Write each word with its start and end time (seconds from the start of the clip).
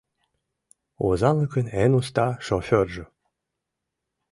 Озанлыкын 1.07 1.67
эн 1.83 1.91
уста 1.99 2.27
шофёржо! 2.45 3.05